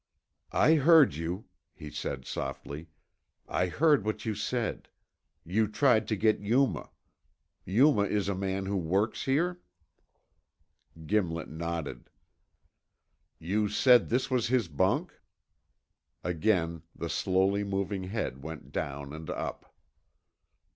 "I 0.55 0.77
heard 0.77 1.13
you," 1.13 1.45
he 1.75 1.91
said 1.91 2.25
softly, 2.25 2.87
"I 3.47 3.67
heard 3.67 4.03
what 4.03 4.25
you 4.25 4.33
said. 4.33 4.89
You 5.45 5.67
tried 5.67 6.07
to 6.07 6.15
get 6.15 6.39
Yuma. 6.39 6.89
Yuma 7.65 8.05
is 8.05 8.27
a 8.27 8.33
man 8.33 8.65
who 8.65 8.77
works 8.77 9.25
here?" 9.25 9.61
Gimlet 11.05 11.49
nodded. 11.49 12.09
"You 13.37 13.69
said 13.69 14.09
this 14.09 14.31
was 14.31 14.47
his 14.47 14.67
bunk?" 14.67 15.19
Again 16.23 16.81
the 16.95 17.07
slowly 17.07 17.63
moving 17.63 18.05
head 18.05 18.41
went 18.41 18.71
down 18.71 19.13
and 19.13 19.29
up. 19.29 19.71